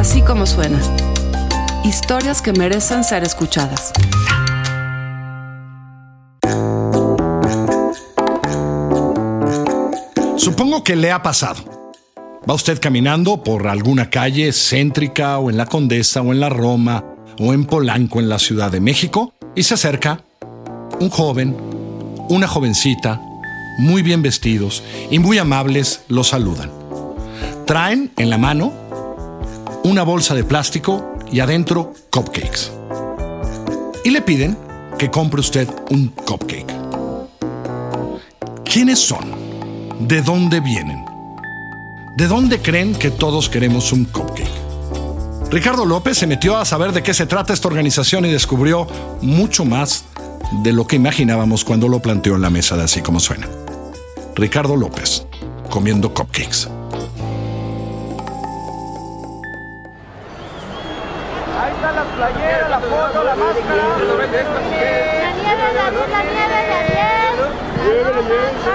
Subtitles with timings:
[0.00, 0.80] Así como suena.
[1.84, 3.92] Historias que merecen ser escuchadas.
[10.38, 11.92] Supongo que le ha pasado.
[12.48, 17.04] Va usted caminando por alguna calle céntrica o en la Condesa o en la Roma
[17.38, 20.24] o en Polanco en la Ciudad de México y se acerca
[20.98, 21.54] un joven,
[22.30, 23.20] una jovencita,
[23.76, 26.70] muy bien vestidos y muy amables lo saludan.
[27.66, 28.79] Traen en la mano
[29.84, 32.70] una bolsa de plástico y adentro cupcakes.
[34.04, 34.56] Y le piden
[34.98, 36.72] que compre usted un cupcake.
[38.64, 39.34] ¿Quiénes son?
[40.00, 41.04] ¿De dónde vienen?
[42.16, 44.48] ¿De dónde creen que todos queremos un cupcake?
[45.50, 48.86] Ricardo López se metió a saber de qué se trata esta organización y descubrió
[49.20, 50.04] mucho más
[50.62, 53.48] de lo que imaginábamos cuando lo planteó en la mesa de así como suena.
[54.36, 55.26] Ricardo López,
[55.68, 56.79] comiendo cupcakes.
[63.24, 64.00] La máscara.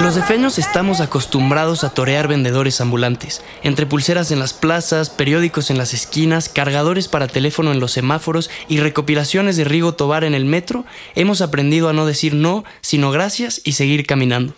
[0.01, 5.77] Los defeños estamos acostumbrados a torear vendedores ambulantes, entre pulseras en las plazas, periódicos en
[5.77, 10.45] las esquinas, cargadores para teléfono en los semáforos y recopilaciones de Rigo Tobar en el
[10.45, 14.53] metro, hemos aprendido a no decir no, sino gracias y seguir caminando.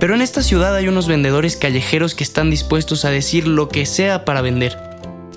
[0.00, 3.86] Pero en esta ciudad hay unos vendedores callejeros que están dispuestos a decir lo que
[3.86, 4.91] sea para vender,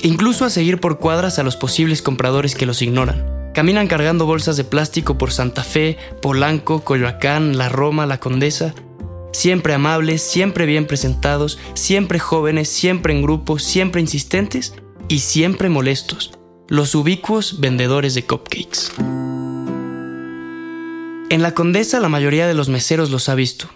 [0.05, 3.51] incluso a seguir por cuadras a los posibles compradores que los ignoran.
[3.53, 8.75] Caminan cargando bolsas de plástico por Santa Fe, Polanco, Coyoacán, La Roma, La Condesa.
[9.33, 14.75] Siempre amables, siempre bien presentados, siempre jóvenes, siempre en grupo, siempre insistentes
[15.07, 16.37] y siempre molestos.
[16.67, 18.91] Los ubicuos vendedores de cupcakes.
[21.29, 23.69] En La Condesa la mayoría de los meseros los ha visto.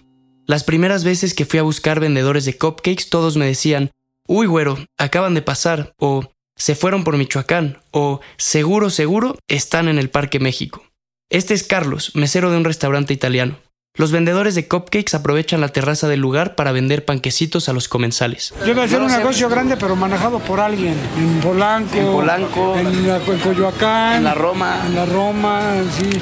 [0.46, 3.92] Las primeras veces que fui a buscar vendedores de cupcakes todos me decían,
[4.30, 9.98] uy güero, acaban de pasar, o se fueron por Michoacán o seguro, seguro están en
[9.98, 10.84] el Parque México.
[11.32, 13.58] Este es Carlos, mesero de un restaurante italiano.
[13.96, 18.54] Los vendedores de cupcakes aprovechan la terraza del lugar para vender panquecitos a los comensales.
[18.66, 20.96] Yo voy a hacer un negocio grande, pero manejado por alguien.
[21.18, 21.98] En Polanco.
[21.98, 22.78] En Polanco.
[22.78, 24.18] En, la, en Coyoacán.
[24.18, 24.84] En la Roma.
[24.86, 25.62] En la Roma,
[25.98, 26.22] sí.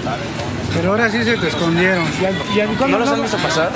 [0.73, 2.05] Pero ahora sí se te escondieron.
[2.05, 3.71] Y, y, ¿No los han visto pasar?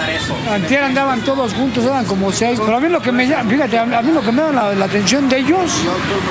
[0.52, 2.60] Antier andaban todos juntos, eran como seis.
[2.64, 4.86] Pero a mí lo que me fíjate, a mí lo que me da la, la,
[4.86, 5.72] atención de ellos,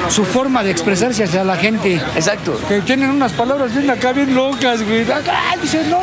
[0.09, 1.95] su forma de expresarse hacia la gente.
[2.15, 2.59] Exacto.
[2.69, 5.07] Que tienen unas palabras bien acá, bien locas, güey.
[5.11, 6.01] Ah, dice, no,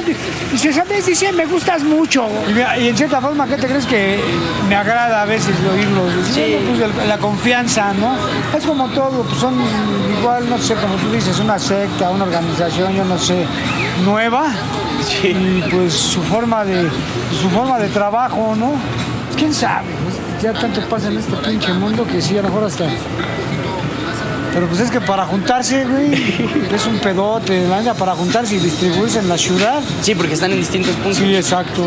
[0.52, 1.06] dice, ¿sabes?
[1.06, 2.28] Dice, me gustas mucho.
[2.50, 4.20] Y, y, en cierta forma, ¿qué te crees que
[4.68, 6.12] me agrada a veces oírlos?
[6.34, 6.58] Sí.
[6.68, 8.18] Pues, la confianza, ¿no?
[8.58, 9.56] Es como todo, pues son
[10.20, 13.46] igual, no sé, como tú dices, una secta, una organización, yo no sé,
[14.04, 14.48] nueva.
[15.02, 15.30] Sí.
[15.30, 16.90] Y pues su forma de
[17.42, 18.74] su forma de trabajo, ¿no?
[19.36, 19.88] ¿Quién sabe?
[20.42, 22.86] Ya tanto pasa en este pinche mundo que sí, a lo mejor hasta
[24.58, 26.14] pero pues es que para juntarse, güey,
[26.74, 29.84] es un pedote, la para juntarse y distribuirse en la ciudad.
[30.02, 31.18] Sí, porque están en distintos puntos.
[31.18, 31.84] Sí, exacto.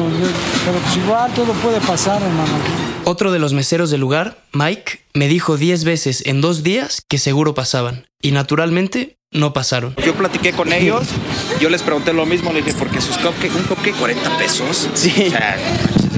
[0.65, 2.90] Pero pues igual todo puede pasar, hermano.
[3.11, 7.19] Otro de los meseros del lugar, Mike, me dijo 10 veces en dos días que
[7.19, 8.07] seguro pasaban.
[8.23, 9.97] Y naturalmente no pasaron.
[10.07, 11.09] Yo platiqué con ellos,
[11.59, 14.89] yo les pregunté lo mismo, le dije, porque sus cupcakes, un cupcake 40 pesos.
[14.95, 15.25] Sí.
[15.27, 15.57] O sea,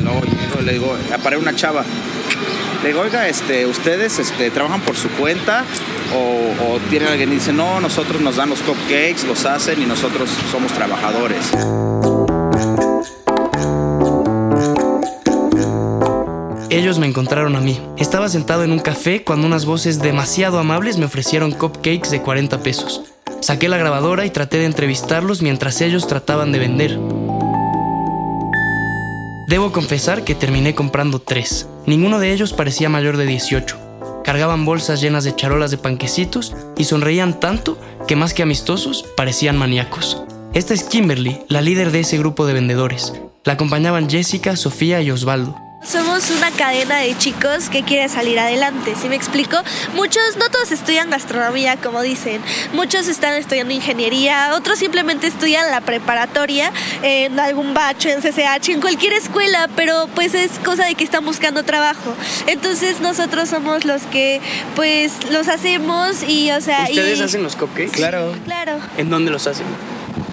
[0.02, 0.20] luego
[0.54, 1.82] yo le digo, aparé una chava.
[2.82, 5.64] Le digo, oiga, este, ustedes este, trabajan por su cuenta
[6.14, 6.18] o,
[6.62, 10.28] o tienen alguien y dice, no, nosotros nos dan los cupcakes, los hacen y nosotros
[10.50, 11.52] somos trabajadores.
[16.72, 17.78] Ellos me encontraron a mí.
[17.98, 22.62] Estaba sentado en un café cuando unas voces demasiado amables me ofrecieron cupcakes de 40
[22.62, 23.02] pesos.
[23.40, 26.98] Saqué la grabadora y traté de entrevistarlos mientras ellos trataban de vender.
[29.48, 31.68] Debo confesar que terminé comprando tres.
[31.84, 34.22] Ninguno de ellos parecía mayor de 18.
[34.24, 37.78] Cargaban bolsas llenas de charolas de panquecitos y sonreían tanto
[38.08, 40.22] que más que amistosos parecían maníacos.
[40.54, 43.12] Esta es Kimberly, la líder de ese grupo de vendedores.
[43.44, 45.61] La acompañaban Jessica, Sofía y Osvaldo.
[45.84, 49.56] Somos una cadena de chicos que quiere salir adelante, ¿sí me explico?
[49.94, 52.40] Muchos, no todos estudian gastronomía, como dicen,
[52.72, 58.80] muchos están estudiando ingeniería, otros simplemente estudian la preparatoria en algún bacho, en CCH, en
[58.80, 62.14] cualquier escuela, pero pues es cosa de que están buscando trabajo.
[62.46, 64.40] Entonces nosotros somos los que
[64.76, 66.84] pues los hacemos y, o sea...
[66.88, 67.22] ¿Ustedes y...
[67.22, 67.90] hacen los cupcakes?
[67.90, 68.36] Claro.
[68.44, 68.78] Claro.
[68.98, 69.66] ¿En dónde los hacen?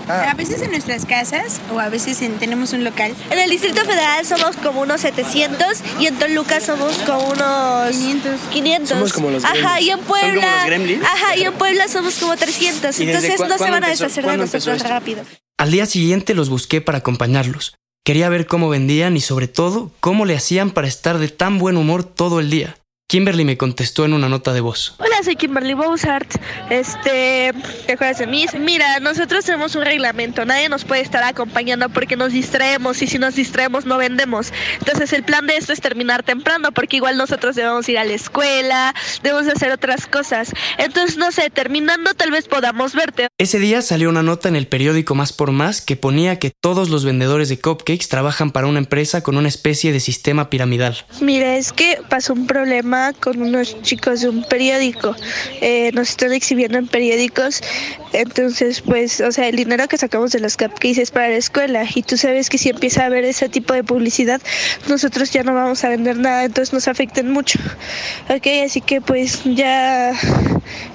[0.10, 3.14] A veces en nuestras casas o a veces en, tenemos un local.
[3.30, 5.66] En el Distrito Federal somos como unos 700
[6.00, 8.40] y en Toluca somos como unos 500.
[8.52, 8.90] 500.
[8.90, 9.82] Somos como los Ajá, gremlins.
[9.86, 10.56] y en ¿Son como Puebla.
[10.56, 11.06] los gremlins?
[11.06, 13.00] Ajá, y en Puebla somos como 300.
[13.00, 15.24] ¿Y desde Entonces no se van a deshacer de nosotros rápido.
[15.58, 17.76] Al día siguiente los busqué para acompañarlos.
[18.04, 21.78] Quería ver cómo vendían y sobre todo cómo le hacían para estar de tan buen
[21.78, 22.76] humor todo el día.
[23.10, 24.94] Kimberly me contestó en una nota de voz.
[25.00, 26.28] Hola, soy Kimberly Bouchard.
[26.70, 27.52] Este,
[27.88, 28.46] ¿te acuerdas de mí?
[28.60, 30.46] Mira, nosotros tenemos un reglamento.
[30.46, 34.54] Nadie nos puede estar acompañando porque nos distraemos y si nos distraemos no vendemos.
[34.78, 38.14] Entonces, el plan de esto es terminar temprano porque igual nosotros debemos ir a la
[38.14, 40.54] escuela, debemos hacer otras cosas.
[40.78, 43.28] Entonces, no sé, terminando tal vez podamos verte.
[43.40, 46.90] Ese día salió una nota en el periódico Más por Más que ponía que todos
[46.90, 51.08] los vendedores de cupcakes trabajan para una empresa con una especie de sistema piramidal.
[51.22, 55.16] Mira, es que pasó un problema con unos chicos de un periódico.
[55.62, 57.62] Eh, nos están exhibiendo en periódicos.
[58.13, 61.86] Entonces, pues, o sea, el dinero que sacamos de los cupcakes es para la escuela.
[61.94, 64.42] Y tú sabes que si empieza a haber ese tipo de publicidad,
[64.88, 66.46] nosotros ya no vamos a vender nada.
[66.46, 67.60] Entonces nos afecten mucho.
[68.30, 70.13] Ok, así que pues ya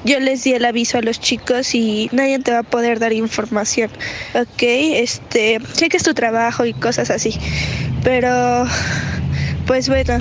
[0.04, 3.12] yo les di el aviso a los chicos y nadie te va a poder dar
[3.12, 3.90] información.
[4.34, 7.38] Ok, este, sé que es tu trabajo y cosas así.
[8.02, 8.66] Pero,
[9.66, 10.18] pues bueno.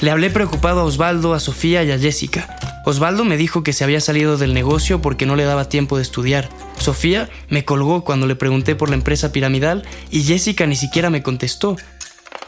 [0.00, 2.56] Le hablé preocupado a Osvaldo, a Sofía y a Jessica.
[2.84, 6.02] Osvaldo me dijo que se había salido del negocio porque no le daba tiempo de
[6.02, 6.48] estudiar.
[6.78, 11.24] Sofía me colgó cuando le pregunté por la empresa piramidal y Jessica ni siquiera me
[11.24, 11.76] contestó.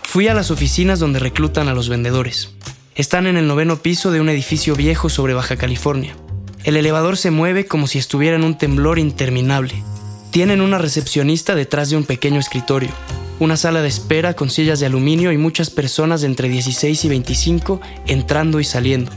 [0.04, 2.50] Fui a las oficinas donde reclutan a los vendedores.
[2.94, 6.14] Están en el noveno piso de un edificio viejo sobre Baja California.
[6.62, 9.82] El elevador se mueve como si estuviera en un temblor interminable.
[10.30, 12.90] Tienen una recepcionista detrás de un pequeño escritorio
[13.40, 17.08] una sala de espera con sillas de aluminio y muchas personas de entre 16 y
[17.08, 19.10] 25 entrando y saliendo.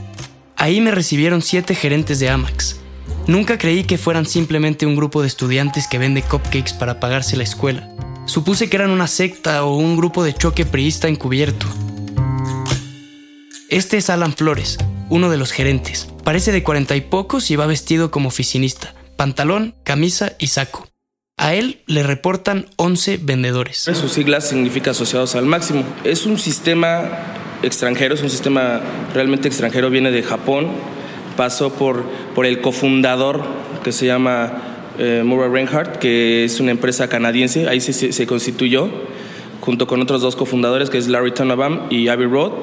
[0.55, 2.77] Ahí me recibieron siete gerentes de Amax.
[3.27, 7.43] Nunca creí que fueran simplemente un grupo de estudiantes que vende cupcakes para pagarse la
[7.43, 7.89] escuela.
[8.25, 11.65] Supuse que eran una secta o un grupo de choque priista encubierto.
[13.69, 14.77] Este es Alan Flores,
[15.09, 16.07] uno de los gerentes.
[16.23, 20.92] Parece de cuarenta y pocos y va vestido como oficinista, pantalón, camisa y saco.
[21.43, 23.79] A él le reportan 11 vendedores.
[23.79, 25.83] Sus siglas significa asociados al máximo.
[26.05, 27.03] Es un sistema
[27.61, 28.79] extranjero, es un sistema
[29.13, 30.69] realmente extranjero, viene de Japón,
[31.35, 33.43] pasó por, por el cofundador
[33.83, 34.53] que se llama
[34.99, 38.87] eh, Murray Reinhardt, que es una empresa canadiense, ahí se, constituyó,
[39.59, 42.53] junto con otros dos cofundadores, que es Larry Tonabam y Abbey Road.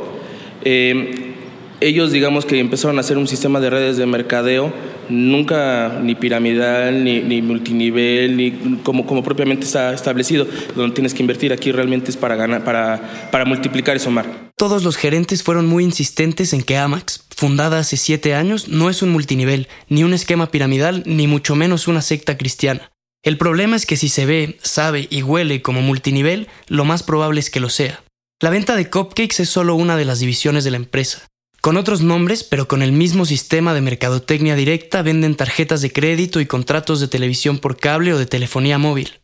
[0.64, 1.34] Eh,
[1.82, 4.72] ellos, digamos que empezaron a hacer un sistema de redes de mercadeo
[5.10, 8.52] nunca ni piramidal, ni, multinivel, ni
[8.82, 11.52] como, como propiamente está establecido, donde tienes que invertir.
[11.52, 14.50] Aquí realmente es para ganar, para, para multiplicar y sumar.
[14.56, 19.02] Todos los gerentes fueron muy insistentes en que Amax, fundada hace siete años, no es
[19.02, 22.90] un multinivel, ni un esquema piramidal, ni mucho menos una secta cristiana.
[23.22, 27.40] El problema es que si se ve, sabe y huele como multinivel, lo más probable
[27.40, 28.02] es que lo sea.
[28.40, 31.29] La venta de cupcakes es solo una de las divisiones de la empresa.
[31.60, 36.40] Con otros nombres, pero con el mismo sistema de mercadotecnia directa, venden tarjetas de crédito
[36.40, 39.20] y contratos de televisión por cable o de telefonía móvil.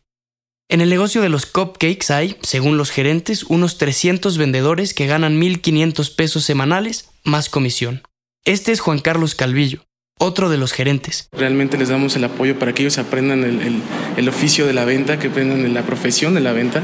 [0.69, 5.41] En el negocio de los cupcakes hay, según los gerentes, unos 300 vendedores que ganan
[5.41, 8.03] 1.500 pesos semanales más comisión.
[8.45, 9.83] Este es Juan Carlos Calvillo,
[10.19, 11.29] otro de los gerentes.
[11.31, 13.81] Realmente les damos el apoyo para que ellos aprendan el,
[14.15, 16.83] el oficio de la venta, que aprendan la profesión de la venta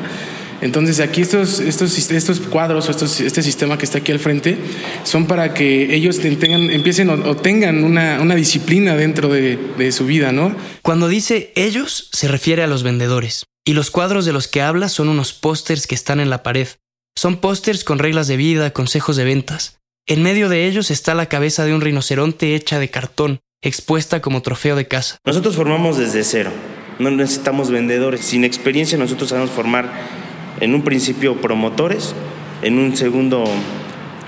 [0.63, 4.57] entonces aquí estos, estos, estos cuadros o estos, este sistema que está aquí al frente
[5.03, 10.05] son para que ellos tengan, empiecen o, tengan una, una, disciplina dentro de, de su
[10.05, 10.55] vida, ¿no?
[10.81, 13.45] Cuando dice ellos, se refiere a los vendedores.
[13.65, 16.67] Y los cuadros de los que habla son unos pósters que están en la pared.
[17.15, 19.79] Son pósters con reglas de vida, consejos de ventas.
[20.07, 24.41] En medio de ellos está la cabeza de un rinoceronte hecha de cartón, expuesta como
[24.41, 25.17] trofeo de casa.
[25.25, 26.51] Nosotros formamos desde cero.
[26.99, 28.21] No necesitamos vendedores.
[28.21, 30.22] Sin experiencia nosotros sabemos formar
[30.59, 32.15] en un principio promotores,
[32.61, 33.45] en un segundo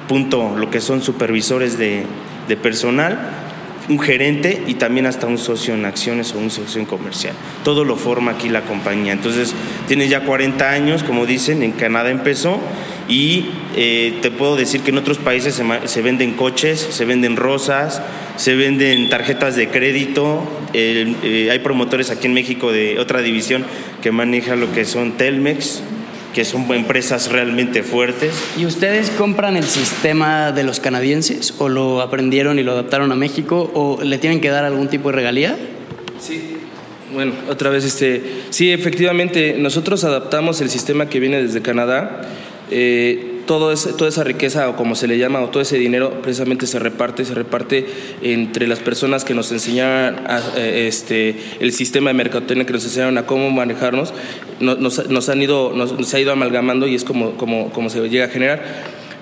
[0.08, 2.06] punto lo que son supervisores de,
[2.62, 3.20] personal,
[3.88, 7.34] un gerente y también hasta un socio en acciones o un socio en comercial.
[7.64, 9.14] Todo lo forma aquí la compañía.
[9.14, 9.54] Entonces,
[9.88, 12.60] tiene ya 40 años, como dicen, en Canadá empezó
[13.08, 18.02] y eh, te puedo decir que en otros países se, venden coches, se venden rosas,
[18.38, 20.44] se venden tarjetas de crédito.
[20.74, 23.66] Eh, hay promotores aquí en México de otra división
[24.02, 25.84] que maneja lo que son Telmex,
[26.36, 28.34] que son empresas realmente fuertes.
[28.60, 33.16] ¿Y ustedes compran el sistema de los canadienses o lo aprendieron y lo adaptaron a
[33.16, 35.56] México o le tienen que dar algún tipo de regalía?
[36.20, 36.58] Sí.
[37.14, 42.24] Bueno, otra vez, este, sí, efectivamente, nosotros adaptamos el sistema que viene desde Canadá.
[42.70, 46.68] Eh, todo toda esa riqueza, o como se le llama, o todo ese dinero, precisamente
[46.68, 47.86] se reparte, se reparte
[48.22, 50.22] entre las personas que nos enseñaron
[50.58, 54.14] eh, este, el sistema de mercadotecnia, que nos enseñaron a cómo manejarnos,
[54.60, 58.26] nos, han ido, nos, se ha ido amalgamando y es como, como, como se llega
[58.26, 58.64] a generar.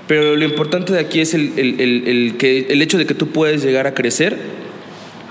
[0.08, 3.64] Pero lo importante de aquí es el, el, que, el hecho de que tú puedes
[3.64, 4.64] llegar a crecer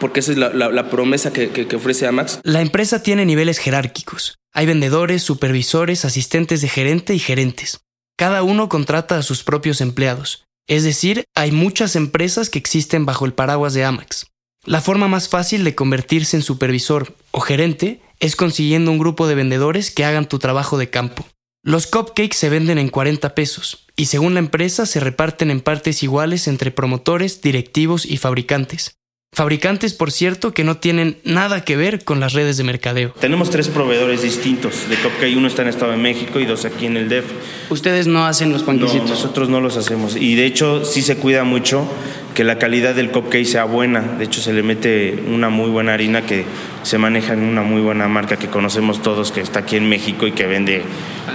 [0.01, 2.41] porque esa es la, promesa que, que, ofrece Amax.
[2.43, 4.41] La empresa tiene niveles jerárquicos.
[4.53, 7.85] Hay vendedores, supervisores, asistentes de gerente y gerentes.
[8.23, 10.45] Cada uno contrata a sus propios empleados.
[10.69, 14.27] Es decir, hay muchas empresas que existen bajo el paraguas de Amax.
[14.65, 19.35] La forma más fácil de convertirse en supervisor o gerente es consiguiendo un grupo de
[19.35, 21.27] vendedores que hagan tu trabajo de campo.
[21.65, 26.05] Los cupcakes se venden en 40 pesos y según la empresa se reparten en partes
[26.05, 29.01] iguales entre promotores, directivos y fabricantes.
[29.35, 33.15] Fabricantes, por cierto, que no tienen nada que ver con las redes de mercadeo.
[33.19, 35.35] Tenemos tres proveedores distintos de cupcake.
[35.35, 37.25] Uno está en Estado de México y dos aquí en el DEF.
[37.71, 39.09] Ustedes no hacen los panquecitos.
[39.09, 40.17] No, nosotros no los hacemos.
[40.17, 41.89] Y de hecho sí se cuida mucho
[42.35, 44.03] que la calidad del cupcake sea buena.
[44.03, 46.45] De hecho se le mete una muy buena harina que
[46.83, 50.27] se maneja en una muy buena marca que conocemos todos que está aquí en México
[50.27, 50.83] y que vende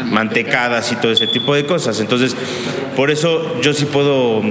[0.05, 1.99] mantecadas y todo ese tipo de cosas.
[1.99, 2.35] Entonces,
[2.95, 4.43] por eso yo sí puedo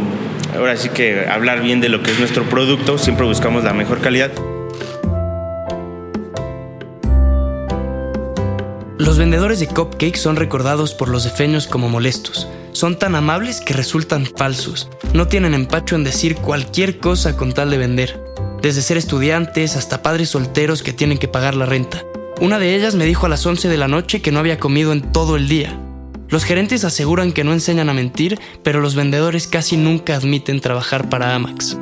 [0.57, 4.01] ahora sí que hablar bien de lo que es nuestro producto, siempre buscamos la mejor
[4.01, 4.33] calidad.
[8.99, 12.49] Los vendedores de cupcakes son recordados por los defeños como molestos.
[12.73, 14.91] Son tan amables que resultan falsos.
[15.15, 18.21] No tienen empacho en decir cualquier cosa con tal de vender.
[18.63, 22.03] Desde ser estudiantes hasta padres solteros que tienen que pagar la renta.
[22.41, 24.93] Una de ellas me dijo a las 11 de la noche que no había comido
[24.93, 25.79] en todo el día.
[26.29, 31.09] Los gerentes aseguran que no enseñan a mentir, pero los vendedores casi nunca admiten trabajar
[31.09, 31.77] para Amax.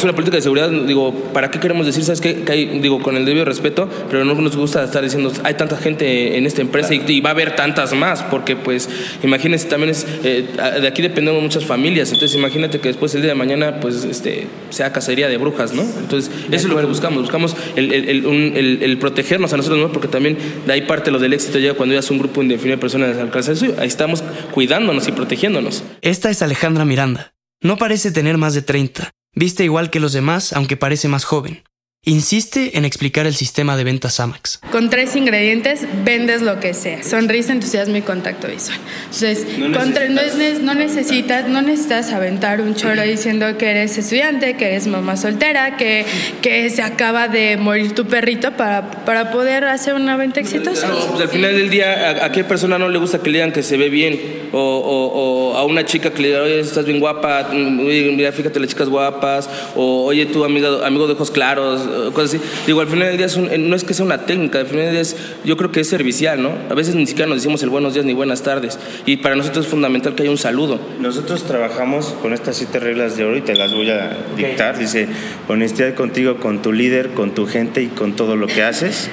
[0.00, 2.36] Es una política de seguridad, digo, ¿para qué queremos decir, sabes qué?
[2.36, 5.76] que hay, digo, con el debido respeto, pero no nos gusta estar diciendo, hay tanta
[5.76, 8.88] gente en esta empresa y, va a haber tantas más, porque pues,
[9.22, 10.46] imagínense, también es, eh,
[10.80, 14.46] de aquí dependemos muchas familias, entonces imagínate que después el día de mañana, pues, este,
[14.70, 15.82] sea cacería de brujas, ¿no?
[15.82, 19.92] Entonces, eso es lo que buscamos, buscamos el, el, el, protegernos a nosotros, ¿no?
[19.92, 22.78] Porque también de ahí parte lo del éxito llega cuando ya es un grupo indefinido
[22.78, 25.84] de personas al alcance suyo, ahí estamos cuidándonos y protegiéndonos.
[26.00, 27.34] Esta es Alejandra Miranda.
[27.60, 31.62] No parece tener más de 30 Viste igual que los demás, aunque parece más joven.
[32.06, 34.60] Insiste en explicar el sistema de ventas Amax.
[34.72, 37.02] Con tres ingredientes vendes lo que sea.
[37.02, 38.78] Sonrisa, entusiasmo y contacto visual.
[39.12, 44.68] Entonces, no, necesitas, no, necesitas, no necesitas aventar un choro diciendo que eres estudiante, que
[44.68, 46.06] eres mamá soltera, que,
[46.40, 50.88] que se acaba de morir tu perrito para, para poder hacer una venta exitosa.
[51.10, 53.62] pues al final del día, ¿a, qué persona no le gusta que le digan que
[53.62, 54.48] se ve bien?
[54.52, 58.70] O, o, a una chica que le diga, oye, estás bien guapa, mira, fíjate las
[58.70, 62.40] chicas guapas, o oye, tu amigo, amigo de ojos claros, cosas así.
[62.66, 64.92] Digo, al final del día eh, no es que sea una técnica, al final del
[64.92, 66.52] día es, yo creo que es servicial, ¿no?
[66.68, 68.78] A veces ni siquiera nos decimos el buenos días ni buenas tardes.
[69.06, 70.80] Y para nosotros es fundamental que haya un saludo.
[71.00, 74.78] Nosotros trabajamos con estas siete reglas de oro y te las voy a dictar.
[74.78, 75.08] Dice,
[75.48, 79.10] honestidad contigo, con tu líder, con tu gente y con todo lo que haces.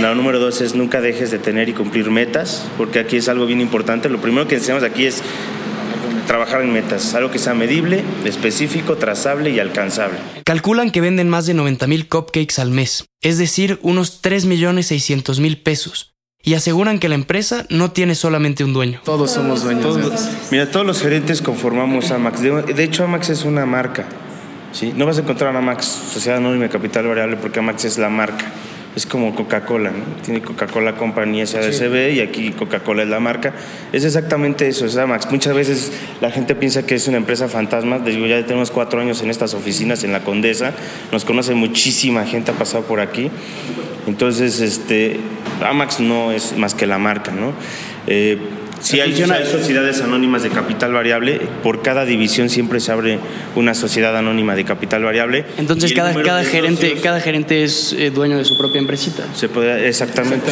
[0.00, 3.46] La número dos es nunca dejes de tener y cumplir metas, porque aquí es algo
[3.46, 4.08] bien importante.
[4.08, 5.22] Lo primero que enseñamos aquí es
[6.26, 10.18] trabajar en metas, algo que sea medible, específico, trazable y alcanzable.
[10.44, 14.86] Calculan que venden más de 90 mil cupcakes al mes, es decir, unos 3 millones
[14.86, 16.14] 600 mil pesos.
[16.46, 19.00] Y aseguran que la empresa no tiene solamente un dueño.
[19.02, 19.98] Todos somos dueños.
[20.50, 22.42] Mira, todos los gerentes conformamos Amax.
[22.42, 24.06] De, hecho, Amax es una marca.
[24.72, 24.92] ¿sí?
[24.94, 28.52] No vas a encontrar a Amax, Sociedad Anónima Capital Variable, porque Amax es la marca
[28.96, 30.22] es como Coca-Cola, ¿no?
[30.22, 33.52] Tiene Coca-Cola Compañía SADCB y aquí Coca-Cola es la marca.
[33.92, 35.30] Es exactamente eso, es Amax.
[35.30, 37.98] Muchas veces la gente piensa que es una empresa fantasma.
[37.98, 40.72] Digo, ya tenemos cuatro años en estas oficinas en la Condesa,
[41.12, 43.30] nos conoce muchísima gente, ha pasado por aquí.
[44.06, 45.18] Entonces, este,
[45.64, 47.52] Amax no es más que la marca, ¿no?
[48.06, 48.38] Eh,
[48.84, 49.14] si hay,
[49.46, 53.18] sociedades anónimas de capital variable, por cada división siempre se abre
[53.56, 55.46] una sociedad anónima de capital variable.
[55.56, 59.24] Entonces cada, cada gerente, cada gerente es eh, dueño de su propia empresita.
[59.34, 60.50] Se puede, exactamente.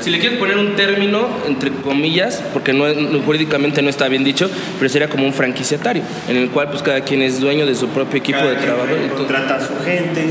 [0.00, 2.86] Si le quieres poner un término, entre comillas, porque no,
[3.22, 7.02] jurídicamente no está bien dicho, pero sería como un franquiciatario, en el cual pues cada
[7.02, 8.94] quien es dueño de su propio equipo de trabajo.
[9.16, 10.24] Contrata a su gente,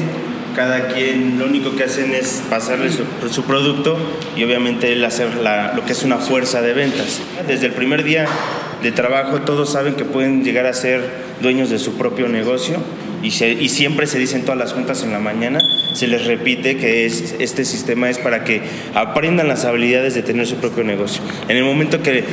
[0.56, 3.98] cada quien lo único que hacen es pasarle su, producto
[4.36, 5.30] y obviamente él hacer
[5.76, 7.22] lo que es una fuerza de ventas.
[7.48, 8.26] Desde el primer día
[8.82, 11.02] de trabajo todos saben que pueden llegar a ser
[11.42, 12.78] dueños de su propio negocio
[13.22, 15.60] y, y siempre se dicen todas las juntas en la mañana
[15.94, 18.62] se les repite que es, este sistema es para que
[18.94, 21.22] aprendan las habilidades de tener su propio negocio.
[21.48, 22.24] En el momento que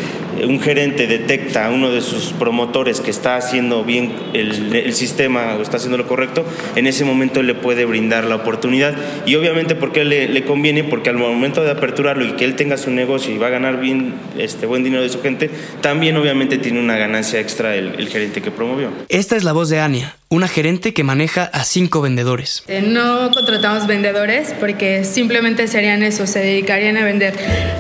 [0.47, 5.63] un gerente detecta a uno de sus promotores que está haciendo bien el, sistema o
[5.63, 6.45] está haciendo lo correcto,
[6.77, 8.95] en ese momento le puede brindar la oportunidad.
[9.27, 10.85] Y obviamente, ¿por qué le, conviene?
[10.85, 13.81] Porque al momento de aperturarlo y que él tenga su negocio y va a ganar
[13.81, 15.51] bien este buen dinero de su gente,
[15.81, 18.91] también obviamente tiene una ganancia extra el, el gerente que promovió.
[19.09, 22.63] Esta es la voz de Ania una gerente que maneja a cinco vendedores.
[22.69, 27.35] Eh, no contratamos vendedores porque simplemente serían eso, se dedicarían a vender.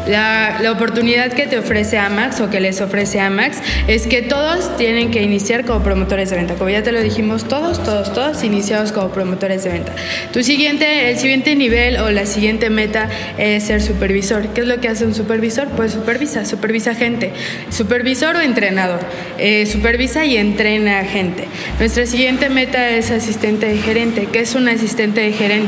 [0.09, 4.77] La, la, oportunidad que te ofrece Amax o que les ofrece Amax es que todos
[4.77, 6.55] tienen que iniciar como promotores de venta.
[6.55, 9.93] Como ya te lo dijimos, todos, todos, todos iniciados como promotores de venta.
[10.33, 13.09] Tu siguiente, el siguiente nivel o la siguiente meta
[13.39, 14.49] es ser supervisor.
[14.49, 15.69] ¿Qué es lo que hace un supervisor?
[15.69, 17.31] Pues supervisa, supervisa gente.
[17.71, 18.99] Supervisor o entrenador.
[19.39, 21.45] Eh, supervisa y entrena gente.
[21.79, 24.27] Nuestra siguiente meta es asistente de gerente.
[24.33, 25.60] ¿Qué es un asistente de gerente?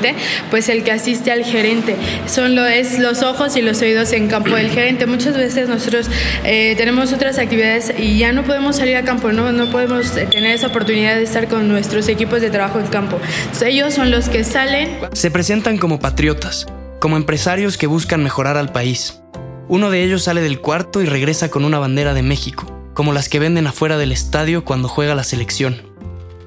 [0.50, 1.96] Pues el que asiste al gerente.
[2.26, 5.06] Son lo, es los ojos y los oídos en campo del gerente.
[5.06, 6.08] Muchas veces nosotros
[6.44, 10.52] eh, tenemos otras actividades y ya no podemos salir a campo, no, no podemos tener
[10.52, 13.18] esa oportunidad de estar con nuestros equipos de trabajo en campo.
[13.64, 14.98] ellos son los que salen.
[15.12, 16.66] Se presentan como patriotas,
[16.98, 19.20] como empresarios que buscan mejorar al país.
[19.68, 23.28] Uno de ellos sale del cuarto y regresa con una bandera de México, como las
[23.28, 25.91] que venden afuera del estadio cuando juega la selección.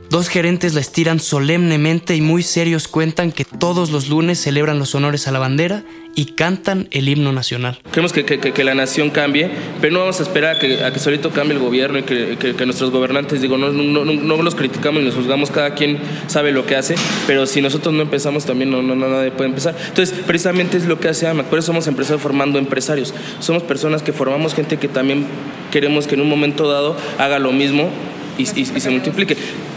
[0.10, 4.94] Dos gerentes la estiran solemnemente y muy serios cuentan que todos los lunes celebran los
[4.96, 5.84] honores a la bandera
[6.14, 7.80] y cantan el himno nacional.
[7.92, 9.50] Queremos que, que, la nación cambie,
[9.82, 12.66] pero no vamos a esperar a que, a que solito cambie el gobierno y que,
[12.66, 16.66] nuestros gobernantes, digo, no, no, no, los criticamos y los juzgamos, cada quien sabe lo
[16.66, 16.96] que hace,
[17.28, 19.76] pero si nosotros no empezamos también no, no, nadie puede empezar.
[19.88, 23.14] Entonces, precisamente es lo que hace AMAC, por eso somos empresarios formando empresarios.
[23.40, 25.26] Somos personas que formamos gente que también
[25.72, 27.90] queremos que en un momento dado haga lo mismo
[28.38, 29.36] y se multiplique.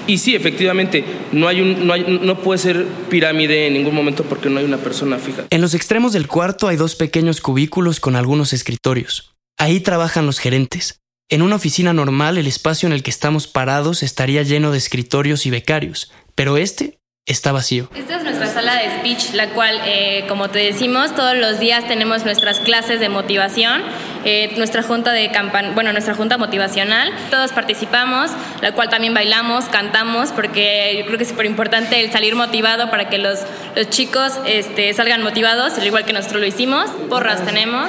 [0.08, 4.24] Y sí, efectivamente, no, hay un, no, hay, no puede ser pirámide en ningún momento
[4.24, 5.44] porque no hay una persona fija.
[5.50, 9.34] En los extremos del cuarto hay dos pequeños cubículos con algunos escritorios.
[9.58, 11.00] Ahí trabajan los gerentes.
[11.28, 15.44] En una oficina normal, el espacio en el que estamos parados estaría lleno de escritorios
[15.44, 16.97] y becarios, pero este
[17.28, 17.88] está vacío.
[17.94, 21.86] Esta es nuestra sala de speech, la cual, eh, como te decimos, todos los días
[21.86, 23.82] tenemos nuestras clases de motivación,
[24.24, 27.12] eh, nuestra junta de campan bueno, nuestra junta motivacional.
[27.30, 28.30] Todos participamos,
[28.62, 32.90] la cual también bailamos, cantamos, porque yo creo que es súper importante el salir motivado
[32.90, 33.40] para que los,
[33.76, 36.90] los chicos este, salgan motivados, al igual que nosotros lo hicimos.
[37.10, 37.88] Porras tenemos.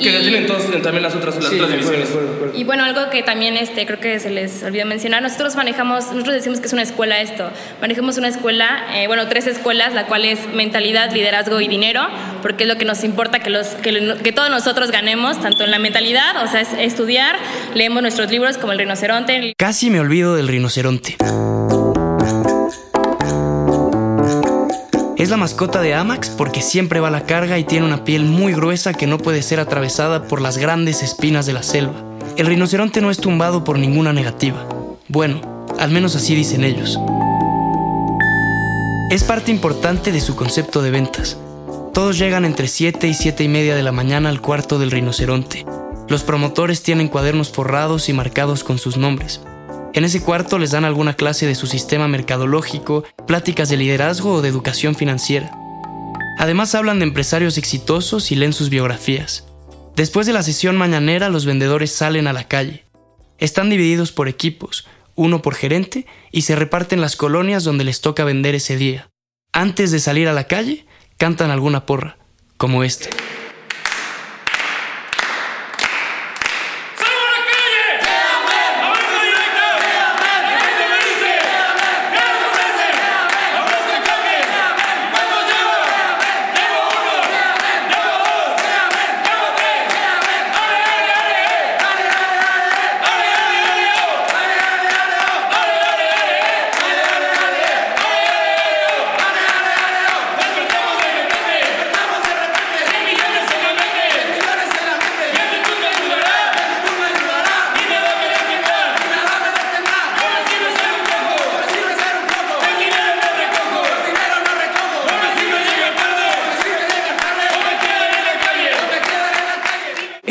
[0.00, 2.08] Que y, tienen todos también las otras, las otras divisiones.
[2.54, 6.34] Y bueno, algo que también este, creo que se les olvidó mencionar, nosotros manejamos, nosotros
[6.34, 10.24] decimos que es una escuela esto, manejamos una escuela eh, bueno, tres escuelas, la cual
[10.24, 12.02] es mentalidad, liderazgo y dinero,
[12.42, 15.78] porque es lo que nos importa que, los, que, todos nosotros ganemos, tanto en la
[15.78, 17.36] mentalidad, o sea, es estudiar,
[17.74, 19.54] leemos nuestros libros como el rinoceronte.
[19.56, 21.16] Casi me olvido del rinoceronte.
[25.16, 28.24] Es la mascota de Amax porque siempre va a la carga y tiene una piel
[28.24, 31.94] muy gruesa que no puede ser atravesada por las grandes espinas de la selva.
[32.36, 34.64] El rinoceronte no es tumbado por ninguna negativa.
[35.08, 36.98] Bueno, al menos así dicen ellos.
[39.10, 41.38] Es parte importante de su concepto de ventas.
[41.94, 45.64] Todos llegan entre 7 y 7 y media de la mañana al cuarto del rinoceronte.
[46.08, 49.40] Los promotores tienen cuadernos forrados y marcados con sus nombres.
[49.94, 54.42] En ese cuarto les dan alguna clase de su sistema mercadológico, pláticas de liderazgo o
[54.42, 55.52] de educación financiera.
[56.38, 59.46] Además hablan de empresarios exitosos y leen sus biografías.
[59.96, 62.84] Después de la sesión mañanera los vendedores salen a la calle.
[63.38, 64.86] Están divididos por equipos,
[65.18, 69.10] uno por gerente, y se reparten las colonias donde les toca vender ese día.
[69.52, 72.18] Antes de salir a la calle, cantan alguna porra,
[72.56, 73.10] como este.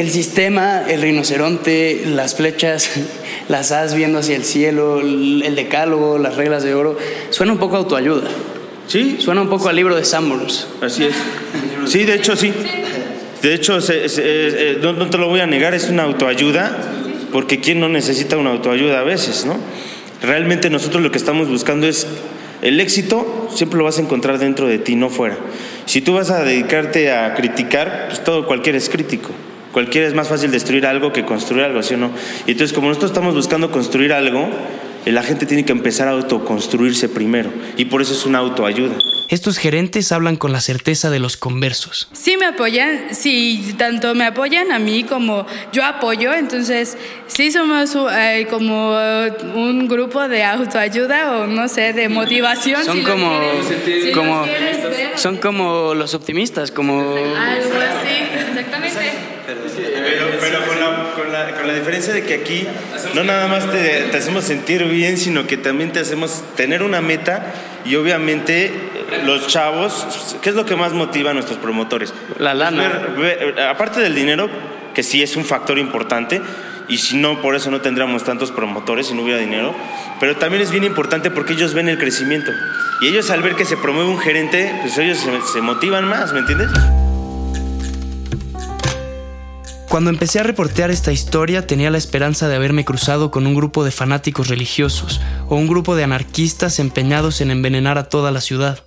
[0.07, 2.91] El sistema, el rinoceronte, las flechas,
[3.49, 6.97] las as viendo hacia el cielo, el decálogo, las reglas de oro,
[7.29, 8.29] suena un poco a autoayuda.
[8.87, 9.17] Sí.
[9.19, 10.65] Suena un poco al libro de Samuels.
[10.79, 11.15] Así es.
[11.91, 12.53] Sí, de hecho sí.
[13.41, 16.77] De hecho, eh, no, te lo voy a negar, es una autoayuda,
[17.33, 19.57] porque ¿quién no necesita una autoayuda a veces, no?
[20.21, 22.07] Realmente nosotros lo que estamos buscando es
[22.61, 25.35] el éxito, siempre lo vas a encontrar dentro de ti, no fuera.
[25.85, 29.31] Si tú vas a dedicarte a criticar, pues todo cualquiera es crítico.
[29.77, 32.09] Cualquiera es más fácil destruir algo que construir algo, ¿sí o no?
[32.47, 34.49] Y entonces, como nosotros estamos buscando construir algo,
[35.05, 37.51] la gente tiene que empezar a autoconstruirse primero.
[37.77, 38.95] Y por eso es una autoayuda.
[39.29, 42.09] estos gerentes hablan con la certeza de los conversos.
[42.11, 47.95] Sí me apoyan, sí, tanto me apoyan a mí como yo apoyo, entonces sí somos
[48.13, 48.95] eh, como
[49.53, 52.83] un grupo de autoayuda o no sé, de motivación.
[52.83, 53.39] Son como,
[54.15, 54.45] como
[55.17, 59.26] son como los optimistas, como algo así, exactamente.
[60.49, 60.65] Pero,
[61.15, 62.67] con, la, diferencia de que aquí
[63.13, 67.01] no nada más te, te hacemos sentir bien, sino que también te hacemos tener una
[67.01, 67.53] meta
[67.85, 68.71] y obviamente
[69.25, 72.13] los chavos, ¿qué es lo que más motiva a nuestros promotores?
[72.39, 73.07] La lana.
[73.69, 74.49] aparte del dinero,
[74.93, 76.41] que sí es un factor importante,
[76.89, 79.75] y si no, por eso no tendríamos tantos promotores si no hubiera dinero,
[80.19, 82.51] pero también es bien importante porque ellos ven el crecimiento.
[83.01, 86.33] Y ellos al ver que se promueve un gerente, pues ellos se, se motivan más,
[86.33, 86.69] ¿me entiendes?
[89.89, 93.85] Cuando empecé a reportear esta historia tenía la esperanza de haberme cruzado con un grupo
[93.85, 98.83] de fanáticos religiosos o un grupo de anarquistas empeñados en envenenar a toda la ciudad.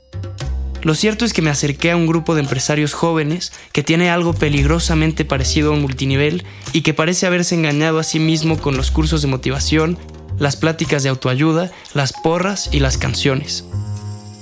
[0.83, 4.35] Lo cierto es que me acerqué a un grupo de empresarios jóvenes que tiene algo
[4.35, 8.91] peligrosamente parecido a un multinivel y que parece haberse engañado a sí mismo con los
[8.91, 9.99] cursos de motivación,
[10.39, 13.65] las pláticas de autoayuda, las porras y las canciones.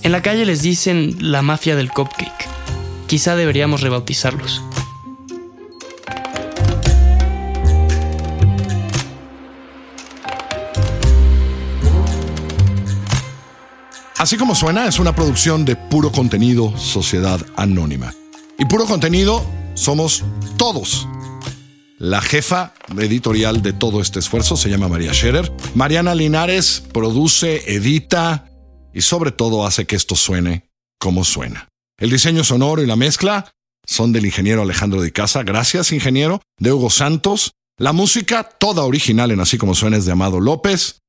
[0.02, 2.48] En la calle les dicen la mafia del cupcake.
[3.06, 4.62] Quizá deberíamos rebautizarlos.
[14.18, 18.12] Así como suena, es una producción de puro contenido Sociedad Anónima.
[18.58, 20.24] Y puro contenido somos
[20.56, 21.06] todos.
[21.98, 25.52] La jefa editorial de todo este esfuerzo se llama María Scherer.
[25.76, 28.50] Mariana Linares produce, edita
[28.92, 31.68] y sobre todo hace que esto suene como suena.
[31.96, 33.52] El diseño sonoro y la mezcla
[33.86, 35.44] son del ingeniero Alejandro de Casa.
[35.44, 36.42] Gracias, ingeniero.
[36.58, 37.52] De Hugo Santos.
[37.76, 41.02] La música, toda original en Así como suena, es de Amado López.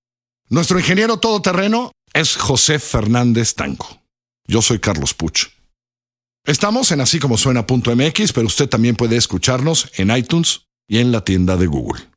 [0.51, 4.01] Nuestro ingeniero todoterreno es José Fernández Tanco.
[4.47, 5.49] Yo soy Carlos Puch.
[6.43, 11.23] Estamos en así como suena.mx, pero usted también puede escucharnos en iTunes y en la
[11.23, 12.09] tienda de Google.